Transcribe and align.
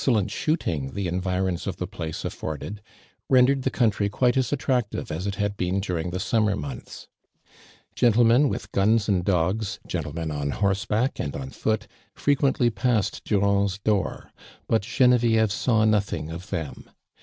lent 0.07 0.31
shooting 0.31 0.93
the 0.95 1.07
environs 1.07 1.67
of 1.67 1.77
the 1.77 1.85
place 1.85 2.25
af 2.25 2.33
foided, 2.33 2.79
rendere(l 3.31 3.61
the 3.61 3.69
country 3.69 4.09
quite 4.09 4.33
fts 4.33 4.51
attrac 4.57 4.89
tive 4.89 5.11
(18 5.11 5.27
it 5.27 5.35
had 5.35 5.55
been 5.55 5.79
during 5.79 6.09
the 6.09 6.19
summer 6.19 6.55
months. 6.55 7.07
Gentlemen 7.93 8.49
with 8.49 8.71
guns 8.71 9.07
and 9.07 9.23
dogs, 9.23 9.79
gentle 9.85 10.13
men 10.13 10.31
on 10.31 10.49
horseback 10.49 11.19
and 11.19 11.35
on 11.35 11.51
foot, 11.51 11.85
frequently 12.15 12.71
passed 12.71 13.23
Durand's 13.25 13.77
door, 13.77 14.31
but 14.67 14.81
CJenevieve 14.81 15.51
saw 15.51 15.85
nothing 15.85 16.31
of 16.31 16.49
them. 16.49 16.89